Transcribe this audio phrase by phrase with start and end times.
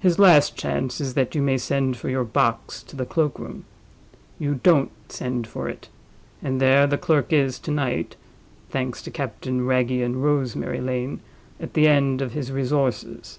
[0.00, 4.56] His last chance is that you may send for your box to the cloak room—you
[4.64, 8.16] don't send for it—and there the clerk is to night
[8.70, 11.20] (thanks to Captain Wragge and Rosemary Lane)
[11.60, 13.38] at the end of his resources.